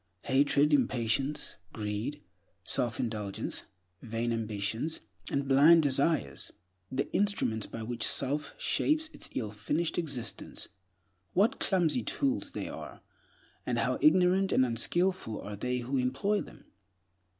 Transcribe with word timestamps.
Hatred, 0.23 0.73
impatience, 0.73 1.57
greed, 1.73 2.23
self 2.63 2.99
indulgence, 2.99 3.65
vain 4.01 4.33
ambitions, 4.33 5.01
and 5.29 5.47
blind 5.47 5.83
desires—the 5.83 7.13
instruments 7.13 7.67
by 7.67 7.83
which 7.83 8.01
self 8.03 8.55
shapes 8.57 9.11
its 9.13 9.27
illfinished 9.35 9.99
existence, 9.99 10.69
what 11.33 11.59
clumsy 11.59 12.01
tools 12.01 12.53
they 12.53 12.67
are, 12.67 13.01
and 13.63 13.77
how 13.77 13.99
ignorant 14.01 14.51
and 14.51 14.65
unskillful 14.65 15.39
are 15.43 15.55
they 15.55 15.77
who 15.81 15.97
employ 15.99 16.41
them! 16.41 16.65